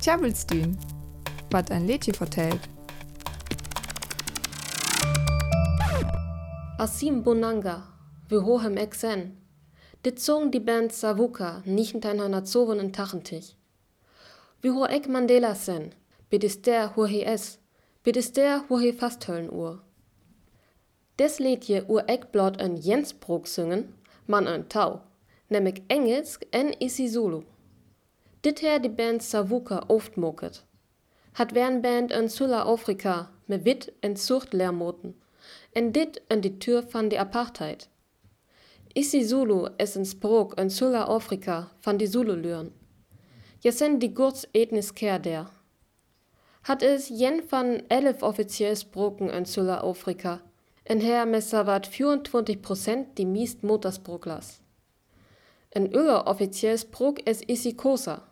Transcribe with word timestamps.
Tjabelstün, 0.00 0.78
wat 1.50 1.70
ein 1.70 1.86
Lädchen 1.86 2.14
vertellt. 2.14 2.60
Asim 6.78 7.22
Bonanga, 7.22 7.82
wir 8.30 8.42
hohem 8.46 8.78
Exen. 8.78 9.36
Dit 10.02 10.18
zong 10.18 10.50
die 10.52 10.60
Band 10.60 10.92
Savuka 10.92 11.62
1982. 11.66 13.56
Vi 14.62 14.70
ho 14.70 14.86
ek 14.86 15.06
Mandela 15.06 15.54
sen, 15.54 15.92
bit 16.30 16.66
der 16.66 16.96
hu 16.96 17.04
he 17.04 17.22
es, 17.22 17.58
bit 18.02 18.36
der 18.36 18.64
hu 18.70 18.78
he 18.78 18.92
fasthöllen 18.94 19.50
ur. 19.50 19.82
Des 21.18 21.38
Liedje 21.38 21.84
ur 21.88 22.04
ek 22.08 22.32
blot 22.32 22.58
en 22.58 22.76
Jensbrok 22.76 23.46
singen, 23.46 23.92
man 24.26 24.46
en 24.46 24.66
Tau, 24.70 25.00
nämlich 25.50 25.82
Engelsk 25.88 26.46
en 26.52 26.72
Isizulu. 26.80 27.42
Dit 28.40 28.62
her 28.62 28.78
die 28.80 28.88
Band 28.88 29.22
Savuka 29.22 29.84
oft 29.88 30.16
moket. 30.16 30.64
Hat 31.34 31.54
wern 31.54 31.82
Band 31.82 32.10
en 32.10 32.28
Sula 32.28 32.62
Afrika 32.62 33.30
me 33.46 33.64
wit 33.64 33.92
en 34.00 34.16
Zucht 34.16 34.52
leermoten. 34.52 35.14
En 35.72 35.92
dit 35.92 36.22
en 36.28 36.40
die 36.40 36.58
Tür 36.58 36.82
van 36.88 37.08
die 37.08 37.20
Apartheid. 37.20 37.88
Isizulu 38.94 39.68
es 39.76 39.96
en 39.96 40.06
Sprok 40.06 40.54
en 40.54 40.70
Sula 40.70 41.02
Afrika 41.02 41.68
van 41.80 41.96
die 41.96 42.06
Zulu-Lüren. 42.06 42.72
Je 43.60 43.72
sen 43.72 43.98
die 43.98 44.10
Gurts 44.14 44.46
etnis 44.52 44.92
ker 44.92 45.18
der. 45.18 45.50
Hat 46.62 46.82
es 46.82 47.08
jen 47.08 47.42
van 47.48 47.82
elf 47.88 48.22
offiziell 48.22 48.76
Sproken 48.76 49.30
en 49.30 49.44
Sula 49.46 49.76
Afrika. 49.76 50.40
En 50.82 51.00
her 51.00 51.28
messer 51.28 51.64
wat 51.64 51.88
24% 51.88 53.14
die 53.14 53.26
miest 53.26 53.62
Motorsproklas. 53.62 54.60
En 55.68 55.94
uller 55.96 56.26
offiziell 56.26 56.78
Sprok 56.78 57.18
es 57.18 57.40
Isikosa. 57.40 58.29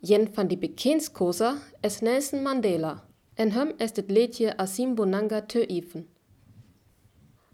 Jen 0.00 0.28
van 0.34 0.46
die 0.46 0.56
bekendskosa 0.56 1.56
es 1.80 2.00
Nelson 2.02 2.42
Mandela. 2.42 3.02
En 3.34 3.50
hem 3.50 3.72
es 3.78 3.92
dit 3.92 4.10
liedje 4.10 4.58
Asim 4.58 4.94
Bonanga 4.94 5.40
te 5.40 5.66
even. 5.66 6.06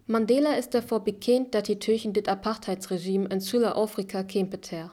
Mandela 0.07 0.55
ist 0.57 0.75
davor 0.75 1.01
bekannt, 1.01 1.55
dass 1.55 1.63
die 1.63 1.79
Türchen 1.79 2.13
dit 2.13 2.29
Apartheidsregime 2.29 3.29
in 3.31 3.41
Südafrika 3.41 4.23
kämpet 4.23 4.71
her. 4.73 4.93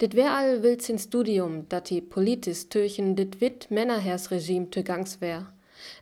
Dit 0.00 0.14
wär 0.14 0.36
all 0.36 0.62
wild 0.62 0.82
sin 0.82 0.98
Studium, 0.98 1.68
dat 1.68 1.90
die 1.90 2.00
politisch 2.00 2.68
Türchen 2.68 3.16
dit 3.16 3.40
wit 3.40 3.68
Männerhersregime 3.70 4.68
gangs 4.68 5.20
wär, 5.20 5.52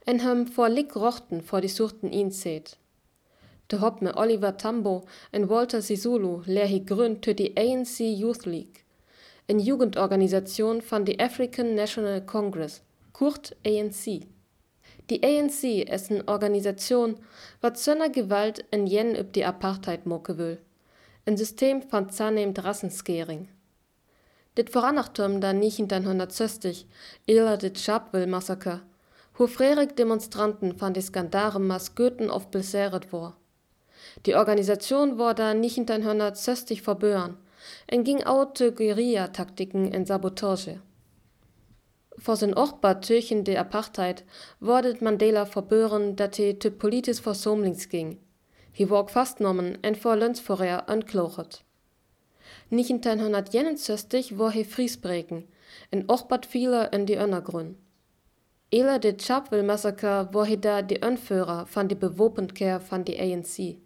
en 0.05 0.21
hem 0.21 0.47
vor 0.47 0.69
Lick 0.69 0.95
rochten 0.95 1.41
vor 1.41 1.63
die 1.63 1.69
Suchten 1.69 2.13
ihn 2.13 2.31
seht. 2.31 2.77
De 3.71 3.81
hopp 3.81 4.03
Oliver 4.15 4.59
Tambo 4.59 5.07
en 5.33 5.49
Walter 5.49 5.81
Sisulu 5.81 6.43
lehr 6.45 6.69
hi 6.69 6.85
gründ 6.85 7.23
tö 7.23 7.33
die 7.33 7.57
ANC 7.57 8.01
Youth 8.01 8.45
League, 8.45 8.85
en 9.51 9.59
Jugendorganisation 9.59 10.81
von 10.81 11.05
die 11.05 11.19
African 11.19 11.75
National 11.75 12.21
Congress, 12.25 12.83
kurt 13.13 13.57
ANC. 13.67 14.29
Die 15.11 15.23
ANC 15.25 15.91
ist 15.93 16.13
eine 16.13 16.29
Organisation, 16.29 17.17
wat 17.61 17.77
zöner 17.77 18.11
Gewalt 18.11 18.65
en 18.71 18.87
jen 18.87 19.17
üb 19.17 19.33
die 19.33 19.45
Apartheid 19.45 20.07
moke 20.07 20.39
will. 20.39 20.61
Ein 21.27 21.37
System 21.37 21.83
von 21.83 22.11
zunehmend 22.11 22.63
Rassenskering. 22.63 23.49
Dit 24.55 24.71
voranachtum 24.71 25.41
da 25.41 25.51
1960, 25.51 26.87
ila 27.27 27.57
dit 27.57 27.77
Sharpeville-Massaker, 27.77 28.83
hu 29.37 29.49
frerig 29.49 29.97
Demonstranten 29.97 30.81
van 30.81 30.93
die 30.93 31.03
Skandare 31.03 31.59
mas 31.59 31.97
Goethen 31.97 32.31
auf 32.31 32.53
beseret 32.53 33.13
war. 33.13 33.37
Die 34.27 34.37
Organisation 34.37 35.19
war 35.19 35.35
da 35.35 35.51
1960 35.51 36.83
verbören, 36.83 37.37
en 37.87 38.05
ging 38.05 38.23
auch 38.25 38.53
Guerilla-Taktiken 38.55 39.93
en 39.93 40.07
Sabotage. 40.07 40.81
Vor 42.19 42.37
sin 42.37 42.55
Ochbar 42.55 43.01
Türchen 43.01 43.45
de 43.45 43.57
Apartheid 43.57 44.25
wordet 44.61 45.01
Mandela 45.01 45.47
verbören, 45.47 46.17
dat 46.17 46.37
he 46.37 46.55
te 46.55 46.71
politisch 46.71 47.21
versomlings 47.21 47.89
ging. 47.89 48.19
Hi 48.73 48.89
wog 48.91 49.11
fastnommen 49.11 49.79
en 49.83 49.95
vor 49.95 50.17
Lönsforer 50.17 50.89
anklochet. 50.89 51.65
1961 52.71 54.39
war 54.39 54.53
he 54.53 54.65
Friesbreken, 54.65 55.49
en 55.91 56.09
Ochbart 56.09 56.47
viele 56.47 56.89
in 56.93 57.07
die 57.07 57.17
Önnergrün. 57.17 57.77
Ela 58.71 58.99
de 58.99 59.17
Chapel 59.17 59.63
Massaker 59.63 60.33
war 60.33 60.47
da 60.57 60.83
die 60.83 61.03
Önführer 61.03 61.67
van 61.67 61.89
die 61.89 61.97
Bewopendkehr 61.97 62.81
van 62.81 63.05
die 63.05 63.19
ANC. 63.19 63.79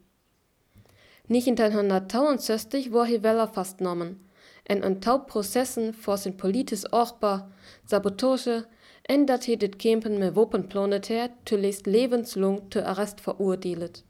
1962 1.26 2.90
war 2.90 3.06
he 3.06 3.20
Weller 3.20 3.48
fastnommen, 3.48 4.28
en 4.62 4.84
een 4.84 5.00
taub 5.00 5.26
processen 5.26 5.94
voor 5.94 6.18
zijn 6.18 6.34
politisch 6.34 6.88
ochtbaar, 6.88 7.46
sabotage 7.84 8.66
en 9.02 9.24
dat 9.24 9.44
hij 9.44 9.56
dit 9.56 9.76
kempen 9.76 10.18
met 10.18 10.34
wapenplanetair 10.34 11.28
te 11.42 11.58
leest 11.58 11.86
levenslang 11.86 12.60
te 12.68 12.84
arrest 12.84 13.20
veroordeelt. 13.20 14.04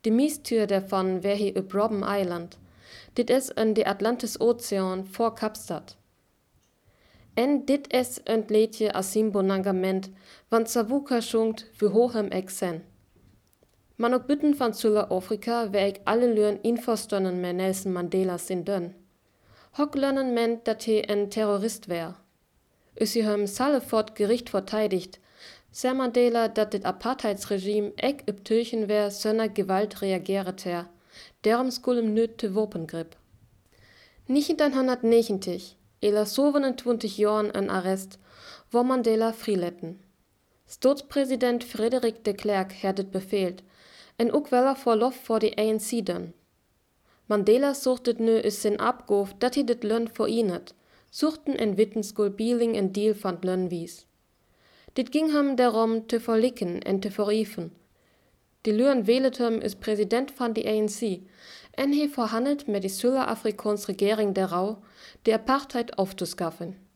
De 0.00 0.10
meeste 0.10 0.64
daarvan 0.64 1.20
wär 1.20 1.36
hij 1.36 1.56
op 1.56 1.72
Robben 1.72 2.18
Island, 2.18 2.58
dit 3.12 3.30
is 3.30 3.48
in 3.48 3.72
de 3.72 3.84
Atlantis 3.84 4.40
Ozean 4.40 5.06
voor 5.10 5.32
Kapstad. 5.32 5.96
En 7.34 7.64
dit 7.64 7.92
is 7.92 8.20
een 8.24 8.44
leedje 8.46 8.92
Asim 8.92 9.30
Bonangament, 9.30 10.10
want 10.48 10.70
Savuka 10.70 11.20
schunkt 11.20 11.70
für 11.72 11.90
hochem 11.90 12.28
Exen. 12.28 12.89
Man 14.00 14.14
ook 14.14 14.26
bitten 14.26 14.56
van 14.56 14.74
Zuid-Afrika 14.74 15.70
wär 15.70 15.86
ik 15.86 16.00
alle 16.04 16.32
leuren 16.32 16.62
inverstonnen 16.62 17.40
met 17.40 17.54
Nelson 17.54 17.92
Mandela 17.92 18.38
sin 18.38 18.64
dön. 18.64 18.94
Hock 19.70 19.94
lernen 19.94 20.32
meint, 20.32 20.64
dat 20.64 20.84
he 20.84 21.02
ein 21.08 21.28
Terrorist 21.30 21.86
wär. 21.86 22.16
Sie 22.94 23.24
hem 23.24 23.46
Salefort 23.46 24.16
Gericht 24.16 24.48
verteidigt, 24.50 25.18
Ser 25.70 25.94
Mandela, 25.94 26.48
dat 26.48 26.72
dit 26.72 26.84
Apartheidsregime 26.84 27.92
eck 27.96 28.22
üb 28.26 28.44
Türchen 28.44 28.88
wär 28.88 29.10
sönner 29.10 29.48
Gewalt 29.48 30.00
reagieret 30.00 30.64
her, 30.64 30.88
derum 31.44 31.70
skulem 31.70 32.14
nöt 32.14 32.38
te 32.38 32.54
Wopengrip. 32.54 33.16
1990, 34.28 35.76
ela 36.00 36.24
27 36.24 37.18
Jahren 37.18 37.50
en 37.50 37.68
Arrest, 37.70 38.18
wo 38.70 38.82
Mandela 38.82 39.32
friletten. 39.32 39.98
Staatspräsident 40.66 41.64
Frederik 41.64 42.24
de 42.24 42.32
Klerk 42.32 42.72
herdet 42.72 43.10
befehlt, 43.10 43.62
en 44.20 44.32
ook 44.32 44.48
weller 44.48 44.76
Verlauf 44.76 45.16
vor 45.24 45.38
die 45.40 45.56
ANC 45.56 46.04
dön. 46.04 46.32
Mandela 47.26 47.72
suchtet 47.72 48.18
nu 48.18 48.32
is 48.32 48.60
sin 48.60 48.78
abgof, 48.78 49.34
dat 49.38 49.54
hij 49.54 49.64
dit 49.64 49.82
lön 49.82 50.08
voor 50.12 50.28
ihn 50.28 50.50
het, 50.50 50.74
suchten 51.10 51.56
en 51.56 51.74
witten 51.74 52.04
skul 52.04 52.30
Bieling 52.30 52.76
en 52.76 52.92
deal 52.92 53.14
van 53.14 53.38
lön 53.40 53.68
wies. 53.68 54.06
Dit 54.92 55.08
ging 55.10 55.32
hem 55.32 55.54
darum 55.56 56.06
te 56.06 56.20
verlicken 56.20 56.80
en 56.80 57.00
te 57.00 57.10
verriefen. 57.10 57.72
Die 58.60 58.72
Lüren 58.72 59.06
wählet 59.06 59.38
hem 59.38 59.60
is 59.60 59.74
Präsident 59.74 60.30
van 60.30 60.52
die 60.52 60.66
ANC 60.68 61.20
en 61.70 61.92
he 61.92 62.08
verhandelt 62.08 62.66
met 62.66 62.82
die 62.82 62.90
Südafrikaans 62.90 63.86
regering 63.86 64.34
derau, 64.34 64.76
die 65.22 65.34
Apartheid 65.34 65.98
aufzuskaffen. 65.98 66.89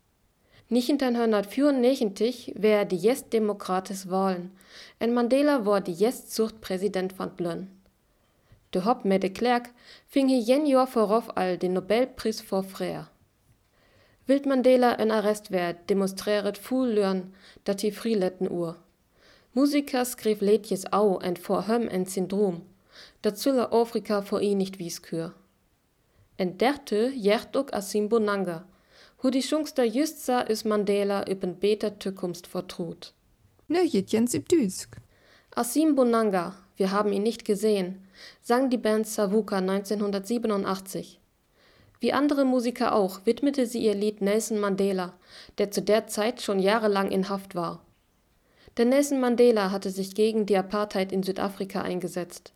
1994 0.71 2.55
wär 2.57 2.85
die 2.85 2.97
Yes 2.97 3.29
Demokratis 3.29 4.11
Wahlen 4.11 4.51
en 4.99 5.13
Mandela 5.13 5.67
war 5.67 5.81
die 5.81 5.93
Yes 5.93 6.29
Zucht 6.29 6.61
Präsident 6.61 7.19
van 7.19 7.33
Lön. 7.39 7.69
De 8.71 8.85
Hopp 8.85 9.05
met 9.05 9.23
de 9.23 9.31
Klerk 9.31 9.71
fing 10.07 10.29
hi 10.29 10.41
jen 10.41 10.67
Jahr 10.67 10.87
vorauf 10.87 11.37
all 11.37 11.59
den 11.59 11.75
Nobelpreis 11.75 12.41
vor 12.41 12.65
Freer. 12.65 13.09
Wild 14.27 14.47
Mandela 14.47 14.99
en 14.99 15.11
Arrest 15.11 15.51
wär, 15.51 15.75
demonstriert 15.75 16.59
full 16.59 16.95
lörn, 16.95 17.35
dat 17.65 17.83
hi 17.83 17.93
friletten 17.93 18.51
ur. 18.51 18.77
Musiker 19.53 20.05
skriv 20.05 20.41
Lädjes 20.41 20.87
au 20.93 21.19
en 21.19 21.37
vor 21.37 21.69
höm 21.69 21.89
en 21.89 22.07
Syndrom, 22.07 22.63
dat 23.23 23.39
Zuller 23.39 23.73
Afrika 23.73 24.23
vor 24.23 24.41
i 24.41 24.55
nicht 24.55 24.79
wies 24.79 25.03
kür. 25.03 25.35
En 26.37 26.57
derte 26.59 27.13
jert 27.15 27.57
ook 27.57 27.73
Asim 27.75 28.09
Bonanga, 28.09 28.65
hu 29.25 29.31
die 29.31 29.43
Schungster 29.43 29.85
just 29.85 30.27
sa 30.27 30.43
is 30.43 30.67
Mandela 30.67 31.27
üben 31.27 31.59
beter 31.59 31.99
Tückumst 31.99 32.47
vertrut. 32.47 33.15
Ne, 33.69 33.83
Jens 33.83 34.35
im 34.35 34.45
Düsk. 34.45 34.99
Asim 35.55 35.95
Bonanga, 35.95 36.55
wir 36.77 36.91
haben 36.91 37.11
ihn 37.11 37.23
nicht 37.23 37.47
gesehen, 37.47 38.07
sang 38.43 38.69
die 38.69 38.77
Band 38.77 39.07
Savuka 39.07 39.57
1987. 39.57 41.21
Wie 42.01 42.13
andere 42.13 42.45
Musiker 42.45 42.95
auch 42.95 43.25
widmete 43.25 43.65
sie 43.67 43.83
ihr 43.83 43.95
Lied 43.95 44.21
Nelson 44.21 44.61
Mandela, 44.61 45.15
der 45.57 45.71
zu 45.71 45.81
der 45.81 46.07
Zeit 46.07 46.43
schon 46.43 46.59
jahrelang 46.59 47.11
in 47.11 47.31
Haft 47.31 47.55
war. 47.55 47.83
Denn 48.77 48.91
Nelson 48.91 49.21
Mandela 49.21 49.71
hatte 49.71 49.89
sich 49.89 50.15
gegen 50.15 50.45
die 50.45 50.59
Apartheid 50.59 51.13
in 51.13 51.23
Südafrika 51.23 51.81
eingesetzt. 51.81 52.53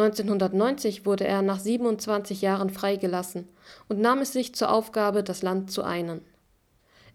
1990 0.00 1.06
wurde 1.06 1.26
er 1.26 1.42
nach 1.42 1.58
27 1.58 2.40
Jahren 2.40 2.70
freigelassen 2.70 3.48
und 3.88 4.00
nahm 4.00 4.20
es 4.20 4.32
sich 4.32 4.54
zur 4.54 4.70
Aufgabe, 4.70 5.24
das 5.24 5.42
Land 5.42 5.72
zu 5.72 5.82
einen. 5.82 6.20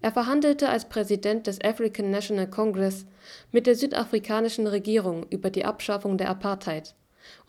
Er 0.02 0.12
verhandelte 0.12 0.68
als 0.68 0.90
Präsident 0.90 1.48
des 1.48 1.64
African 1.64 2.12
National 2.12 2.50
Congress 2.50 3.06
mit 3.54 3.68
der 3.68 3.76
südafrikanischen 3.76 4.68
Regierung 4.68 5.26
über 5.30 5.50
die 5.50 5.64
Abschaffung 5.64 6.18
der 6.18 6.30
Apartheid 6.30 6.94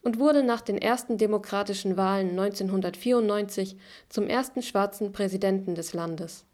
und 0.03 0.21
wurde 0.21 0.45
nach 0.45 0.61
den 0.61 0.79
ersten 0.79 1.19
demokratischen 1.19 1.97
Wahlen 1.97 2.31
1994 2.31 3.77
zum 4.09 4.29
ersten 4.29 4.63
schwarzen 4.63 5.13
Präsidenten 5.13 5.75
des 5.75 5.95
Landes 5.95 6.43